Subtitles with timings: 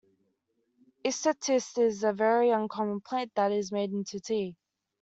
[1.05, 4.55] Isatis is a very uncommon plant that is made into tea.